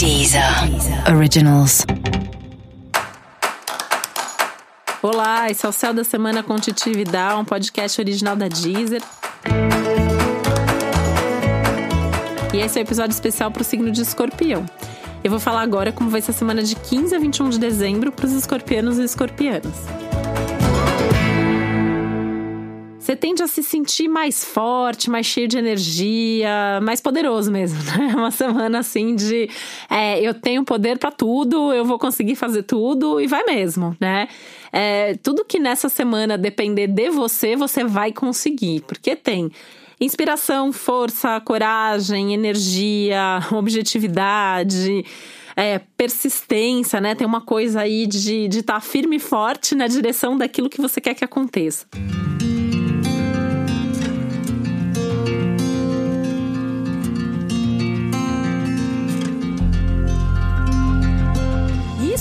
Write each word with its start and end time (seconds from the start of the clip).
Deezer 0.00 0.42
Originals. 1.14 1.84
Olá, 5.02 5.50
esse 5.50 5.66
é 5.66 5.68
o 5.68 5.72
Céu 5.72 5.92
da 5.92 6.02
Semana 6.04 6.42
com 6.42 6.56
Titi 6.56 6.90
Vidal, 6.90 7.40
um 7.40 7.44
podcast 7.44 8.00
original 8.00 8.34
da 8.34 8.48
Deezer. 8.48 9.02
E 12.54 12.56
esse 12.56 12.78
é 12.78 12.80
o 12.80 12.82
um 12.82 12.86
episódio 12.86 13.12
especial 13.12 13.50
para 13.50 13.60
o 13.60 13.64
signo 13.64 13.90
de 13.90 14.00
escorpião. 14.00 14.64
Eu 15.22 15.30
vou 15.30 15.38
falar 15.38 15.60
agora 15.60 15.92
como 15.92 16.08
vai 16.08 16.22
ser 16.22 16.30
a 16.30 16.34
semana 16.34 16.62
de 16.62 16.76
15 16.76 17.14
a 17.14 17.18
21 17.18 17.50
de 17.50 17.58
dezembro 17.58 18.10
para 18.10 18.24
os 18.24 18.32
escorpianos 18.32 18.98
e 18.98 19.04
escorpianas. 19.04 20.09
Você 23.10 23.16
tende 23.16 23.42
a 23.42 23.48
se 23.48 23.60
sentir 23.60 24.06
mais 24.06 24.44
forte, 24.44 25.10
mais 25.10 25.26
cheio 25.26 25.48
de 25.48 25.58
energia, 25.58 26.78
mais 26.80 27.00
poderoso 27.00 27.50
mesmo, 27.50 27.76
né? 27.90 28.14
Uma 28.14 28.30
semana 28.30 28.78
assim 28.78 29.16
de 29.16 29.50
é, 29.90 30.20
eu 30.20 30.32
tenho 30.32 30.64
poder 30.64 30.96
para 30.96 31.10
tudo, 31.10 31.72
eu 31.72 31.84
vou 31.84 31.98
conseguir 31.98 32.36
fazer 32.36 32.62
tudo 32.62 33.20
e 33.20 33.26
vai 33.26 33.42
mesmo, 33.42 33.96
né? 34.00 34.28
É, 34.72 35.16
tudo 35.24 35.44
que 35.44 35.58
nessa 35.58 35.88
semana 35.88 36.38
depender 36.38 36.86
de 36.86 37.10
você, 37.10 37.56
você 37.56 37.82
vai 37.82 38.12
conseguir, 38.12 38.82
porque 38.82 39.16
tem 39.16 39.50
inspiração, 40.00 40.72
força, 40.72 41.40
coragem, 41.40 42.32
energia, 42.32 43.40
objetividade. 43.50 45.04
É, 45.56 45.80
persistência, 45.96 47.00
né? 47.00 47.16
Tem 47.16 47.26
uma 47.26 47.40
coisa 47.40 47.80
aí 47.80 48.06
de 48.06 48.46
estar 48.46 48.74
tá 48.74 48.80
firme 48.80 49.16
e 49.16 49.18
forte 49.18 49.74
na 49.74 49.88
direção 49.88 50.38
daquilo 50.38 50.70
que 50.70 50.80
você 50.80 51.00
quer 51.00 51.12
que 51.12 51.24
aconteça. 51.24 51.86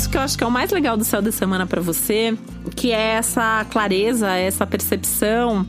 Que 0.09 0.18
eu 0.18 0.22
acho 0.22 0.38
que 0.38 0.44
é 0.44 0.48
o 0.48 0.52
mais 0.52 0.72
legal 0.72 0.98
do 0.98 1.04
céu 1.04 1.21
da 1.21 1.32
semana 1.32 1.68
para 1.68 1.82
você, 1.82 2.35
que 2.76 2.91
é 2.91 3.15
essa 3.15 3.65
clareza, 3.70 4.29
essa 4.32 4.66
percepção 4.66 5.66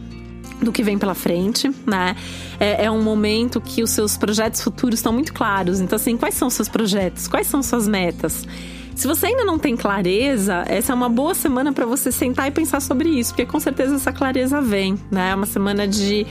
do 0.62 0.72
que 0.72 0.82
vem 0.82 0.98
pela 0.98 1.14
frente, 1.14 1.70
né? 1.86 2.16
É, 2.58 2.84
é, 2.84 2.90
um 2.90 3.02
momento 3.02 3.60
que 3.60 3.82
os 3.82 3.90
seus 3.90 4.16
projetos 4.16 4.62
futuros 4.62 4.98
estão 4.98 5.12
muito 5.12 5.32
claros. 5.32 5.80
Então, 5.80 5.96
assim, 5.96 6.16
quais 6.16 6.34
são 6.34 6.48
os 6.48 6.54
seus 6.54 6.68
projetos? 6.68 7.28
Quais 7.28 7.46
são 7.46 7.62
suas 7.62 7.88
metas? 7.88 8.46
Se 8.94 9.06
você 9.06 9.26
ainda 9.26 9.44
não 9.44 9.58
tem 9.58 9.76
clareza, 9.76 10.64
essa 10.66 10.92
é 10.92 10.94
uma 10.94 11.08
boa 11.08 11.34
semana 11.34 11.72
para 11.72 11.86
você 11.86 12.12
sentar 12.12 12.48
e 12.48 12.50
pensar 12.50 12.80
sobre 12.80 13.08
isso, 13.08 13.30
porque 13.30 13.46
com 13.46 13.58
certeza 13.58 13.94
essa 13.94 14.12
clareza 14.12 14.60
vem, 14.60 14.98
né? 15.10 15.30
É 15.30 15.34
uma 15.34 15.46
semana 15.46 15.88
de 15.88 16.26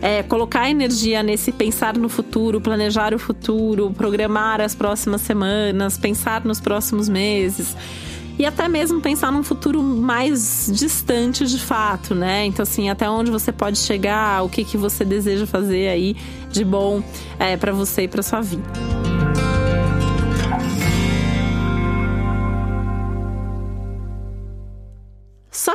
é, 0.00 0.22
colocar 0.22 0.68
energia 0.68 1.22
nesse 1.22 1.52
pensar 1.52 1.96
no 1.96 2.08
futuro, 2.08 2.60
planejar 2.60 3.14
o 3.14 3.18
futuro, 3.18 3.90
programar 3.90 4.60
as 4.60 4.74
próximas 4.74 5.20
semanas, 5.20 5.98
pensar 5.98 6.44
nos 6.44 6.60
próximos 6.60 7.08
meses 7.08 7.76
e 8.38 8.46
até 8.46 8.68
mesmo 8.68 9.00
pensar 9.00 9.32
num 9.32 9.42
futuro 9.42 9.82
mais 9.82 10.70
distante 10.72 11.44
de 11.44 11.58
fato, 11.58 12.14
né? 12.14 12.44
Então, 12.46 12.62
assim, 12.62 12.88
até 12.88 13.10
onde 13.10 13.32
você 13.32 13.50
pode 13.50 13.78
chegar, 13.78 14.44
o 14.44 14.48
que, 14.48 14.64
que 14.64 14.76
você 14.76 15.04
deseja 15.04 15.44
fazer 15.44 15.88
aí 15.88 16.16
de 16.50 16.64
bom 16.64 17.02
é, 17.38 17.56
para 17.56 17.72
você 17.72 18.02
e 18.02 18.08
para 18.08 18.22
sua 18.22 18.40
vida. 18.40 18.97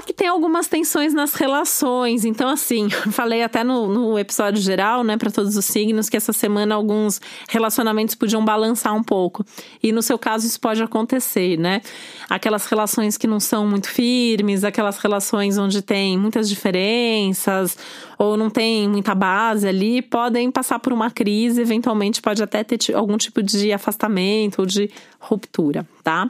Que 0.06 0.14
tem 0.14 0.28
algumas 0.28 0.68
tensões 0.68 1.14
nas 1.14 1.34
relações. 1.34 2.26
Então, 2.26 2.50
assim, 2.50 2.90
falei 3.12 3.44
até 3.44 3.64
no, 3.64 3.88
no 3.88 4.20
episódio 4.20 4.62
geral, 4.62 5.04
né, 5.04 5.18
para 5.18 5.32
todos 5.32 5.56
os 5.56 5.66
signos, 5.66 6.10
que 6.10 6.18
essa 6.18 6.34
semana 6.34 6.76
alguns 6.76 7.22
relacionamentos 7.50 8.16
podiam 8.16 8.44
balançar 8.44 8.94
um 8.96 9.04
pouco. 9.04 9.46
E 9.82 9.92
no 9.92 10.02
seu 10.02 10.18
caso, 10.18 10.46
isso 10.46 10.60
pode 10.60 10.82
acontecer, 10.82 11.58
né? 11.58 11.82
Aquelas 12.30 12.66
relações 12.66 13.18
que 13.18 13.28
não 13.28 13.40
são 13.40 13.68
muito 13.68 13.90
firmes, 13.90 14.64
aquelas 14.64 14.98
relações 14.98 15.58
onde 15.58 15.82
tem 15.82 16.18
muitas 16.18 16.50
diferenças, 16.50 17.78
ou 18.18 18.38
não 18.38 18.50
tem 18.50 18.88
muita 18.88 19.14
base 19.16 19.68
ali, 19.68 20.02
podem 20.02 20.52
passar 20.52 20.80
por 20.80 20.94
uma 20.94 21.10
crise, 21.10 21.62
eventualmente 21.62 22.22
pode 22.22 22.42
até 22.42 22.64
ter 22.64 22.94
algum 22.94 23.18
tipo 23.18 23.42
de 23.42 23.72
afastamento 23.72 24.60
ou 24.60 24.66
de 24.66 24.90
ruptura, 25.20 25.88
tá? 26.04 26.30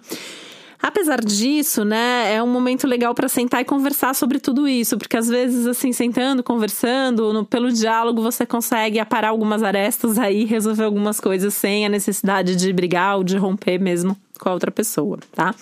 Apesar 0.83 1.23
disso, 1.23 1.85
né, 1.85 2.33
é 2.33 2.44
um 2.44 2.47
momento 2.47 2.85
legal 2.85 3.16
para 3.16 3.29
sentar 3.29 3.61
e 3.61 3.63
conversar 3.66 4.13
sobre 4.13 4.38
tudo 4.38 4.67
isso, 4.67 4.97
porque 4.97 5.16
às 5.16 5.29
vezes, 5.29 5.66
assim, 5.66 5.94
sentando, 5.94 6.44
conversando, 6.44 7.31
no, 7.31 7.45
pelo 7.45 7.71
diálogo, 7.71 8.21
você 8.21 8.45
consegue 8.45 8.99
aparar 8.99 9.29
algumas 9.29 9.63
arestas 9.63 10.19
aí, 10.19 10.44
resolver 10.44 10.83
algumas 10.83 11.21
coisas 11.21 11.53
sem 11.53 11.85
a 11.85 11.89
necessidade 11.89 12.57
de 12.57 12.73
brigar 12.73 13.16
ou 13.16 13.23
de 13.23 13.38
romper 13.38 13.79
mesmo 13.79 14.17
com 14.38 14.49
a 14.49 14.53
outra 14.53 14.71
pessoa, 14.71 15.19
tá? 15.33 15.55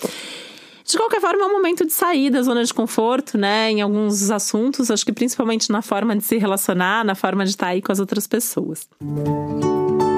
De 0.84 0.98
qualquer 0.98 1.22
forma, 1.22 1.44
é 1.44 1.46
um 1.46 1.54
momento 1.54 1.86
de 1.86 1.94
sair 1.94 2.32
da 2.32 2.42
zona 2.42 2.64
de 2.64 2.74
conforto, 2.74 3.38
né? 3.38 3.70
Em 3.70 3.80
alguns 3.80 4.32
assuntos, 4.32 4.90
acho 4.90 5.06
que 5.06 5.14
principalmente 5.14 5.72
na 5.72 5.84
forma 5.84 6.16
de 6.16 6.24
se 6.24 6.40
relacionar, 6.40 7.06
na 7.06 7.14
forma 7.14 7.46
de 7.46 7.52
estar 7.52 7.68
aí 7.68 7.80
com 7.80 7.92
as 7.92 8.00
outras 8.00 8.26
pessoas. 8.26 8.90
Música 9.00 10.11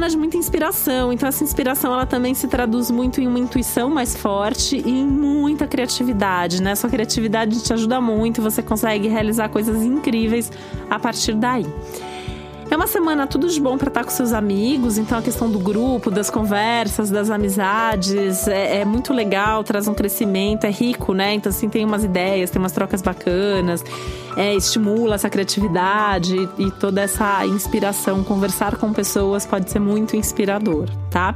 semana 0.00 0.08
de 0.08 0.16
muita 0.16 0.36
inspiração, 0.38 1.12
então 1.12 1.28
essa 1.28 1.44
inspiração 1.44 1.92
ela 1.92 2.06
também 2.06 2.32
se 2.32 2.48
traduz 2.48 2.90
muito 2.90 3.20
em 3.20 3.26
uma 3.26 3.38
intuição 3.38 3.90
mais 3.90 4.16
forte 4.16 4.76
e 4.76 4.88
em 4.88 5.06
muita 5.06 5.66
criatividade, 5.66 6.62
né? 6.62 6.74
Sua 6.74 6.88
criatividade 6.88 7.62
te 7.62 7.70
ajuda 7.70 8.00
muito, 8.00 8.40
você 8.40 8.62
consegue 8.62 9.08
realizar 9.08 9.50
coisas 9.50 9.82
incríveis 9.82 10.50
a 10.88 10.98
partir 10.98 11.34
daí. 11.34 11.66
É 12.70 12.76
uma 12.76 12.86
semana 12.86 13.26
tudo 13.26 13.48
de 13.48 13.60
bom 13.60 13.76
para 13.76 13.88
estar 13.88 14.04
com 14.04 14.10
seus 14.10 14.32
amigos, 14.32 14.96
então 14.96 15.18
a 15.18 15.22
questão 15.22 15.50
do 15.50 15.58
grupo, 15.58 16.08
das 16.08 16.30
conversas, 16.30 17.10
das 17.10 17.28
amizades 17.28 18.46
é, 18.48 18.82
é, 18.82 18.84
muito 18.84 19.12
legal, 19.12 19.62
traz 19.64 19.86
um 19.86 19.92
crescimento, 19.92 20.64
é 20.64 20.70
rico, 20.70 21.12
né? 21.12 21.34
Então, 21.34 21.50
assim, 21.50 21.68
tem 21.68 21.84
umas 21.84 22.04
ideias, 22.04 22.48
tem 22.48 22.62
umas 22.62 22.72
trocas 22.72 23.02
bacanas, 23.02 23.84
é, 24.36 24.54
estimula 24.54 25.14
essa 25.14 25.28
criatividade 25.28 26.48
e 26.58 26.70
toda 26.70 27.00
essa 27.00 27.44
inspiração. 27.46 28.22
Conversar 28.22 28.76
com 28.76 28.92
pessoas 28.92 29.46
pode 29.46 29.70
ser 29.70 29.78
muito 29.78 30.16
inspirador, 30.16 30.88
tá? 31.10 31.34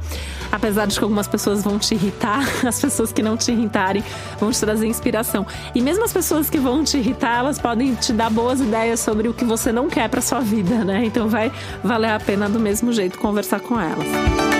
Apesar 0.51 0.85
de 0.85 0.97
que 0.97 1.03
algumas 1.03 1.27
pessoas 1.27 1.63
vão 1.63 1.77
te 1.77 1.95
irritar, 1.95 2.43
as 2.65 2.79
pessoas 2.79 3.11
que 3.11 3.21
não 3.21 3.37
te 3.37 3.51
irritarem 3.51 4.03
vão 4.39 4.51
te 4.51 4.59
trazer 4.59 4.87
inspiração. 4.87 5.45
E 5.73 5.81
mesmo 5.81 6.03
as 6.03 6.13
pessoas 6.13 6.49
que 6.49 6.57
vão 6.57 6.83
te 6.83 6.97
irritar, 6.97 7.39
elas 7.39 7.59
podem 7.59 7.95
te 7.95 8.13
dar 8.13 8.29
boas 8.29 8.59
ideias 8.59 8.99
sobre 8.99 9.27
o 9.27 9.33
que 9.33 9.45
você 9.45 9.71
não 9.71 9.89
quer 9.89 10.09
para 10.09 10.21
sua 10.21 10.39
vida, 10.39 10.83
né? 10.83 11.03
Então, 11.05 11.27
vai 11.27 11.51
valer 11.83 12.11
a 12.11 12.19
pena 12.19 12.49
do 12.49 12.59
mesmo 12.59 12.91
jeito 12.91 13.17
conversar 13.19 13.59
com 13.59 13.79
elas. 13.79 14.54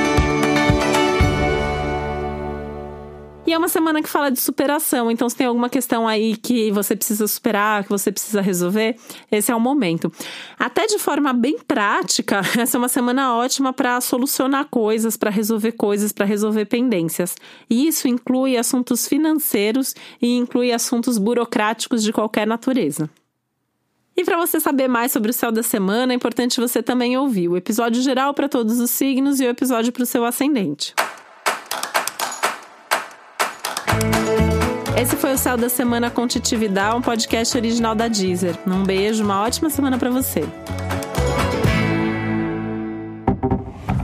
E 3.48 3.54
é 3.54 3.58
uma 3.58 3.70
semana 3.70 4.02
que 4.02 4.10
fala 4.10 4.32
de 4.32 4.40
superação, 4.40 5.12
então 5.12 5.30
se 5.30 5.36
tem 5.36 5.46
alguma 5.46 5.70
questão 5.70 6.08
aí 6.08 6.36
que 6.36 6.72
você 6.72 6.96
precisa 6.96 7.28
superar, 7.28 7.84
que 7.84 7.90
você 7.90 8.12
precisa 8.12 8.42
resolver, 8.42 8.96
esse 9.32 9.52
é 9.52 9.56
o 9.56 9.60
momento. 9.60 10.12
Até 10.58 10.88
de 10.88 10.98
forma 10.98 11.32
bem 11.32 11.60
prática, 11.60 12.42
essa 12.60 12.76
é 12.76 12.80
uma 12.80 12.90
semana 12.90 13.36
ótima 13.36 13.72
para 13.72 14.02
solucionar 14.02 14.66
coisas, 14.66 15.16
para 15.16 15.30
resolver 15.30 15.74
coisas, 15.74 16.12
para 16.12 16.26
resolver 16.26 16.66
pendências. 16.66 17.36
E 17.70 17.88
isso 17.88 18.08
inclui 18.08 18.58
assuntos 18.58 19.08
financeiros 19.08 19.94
e 20.20 20.36
inclui 20.36 20.72
assuntos 20.72 21.20
burocráticos 21.20 22.02
de 22.02 22.12
qualquer 22.12 22.48
natureza. 22.48 23.08
E 24.18 24.24
para 24.24 24.38
você 24.38 24.60
saber 24.60 24.88
mais 24.88 25.12
sobre 25.12 25.30
o 25.30 25.34
céu 25.34 25.52
da 25.52 25.62
semana, 25.62 26.14
é 26.14 26.16
importante 26.16 26.60
você 26.60 26.82
também 26.82 27.16
ouvir 27.16 27.48
o 27.48 27.58
episódio 27.58 28.02
geral 28.02 28.34
para 28.34 28.50
todos 28.50 28.80
os 28.80 28.90
signos 28.90 29.40
e 29.40 29.46
o 29.46 29.50
episódio 29.50 29.92
para 29.92 30.04
o 30.04 30.06
seu 30.06 30.26
ascendente. 30.26 30.96
Esse 34.98 35.18
foi 35.18 35.34
o 35.34 35.38
Céu 35.38 35.58
da 35.58 35.68
Semana 35.68 36.10
com 36.10 36.26
Titi 36.26 36.56
Vidal, 36.56 36.98
um 36.98 37.02
podcast 37.02 37.58
original 37.58 37.94
da 37.94 38.08
Deezer. 38.08 38.56
Um 38.66 38.84
beijo, 38.84 39.24
uma 39.24 39.42
ótima 39.42 39.70
semana 39.70 39.98
para 39.98 40.10
você. 40.10 40.46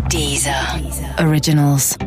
Deezer. 0.10 0.54
Originals. 1.26 1.98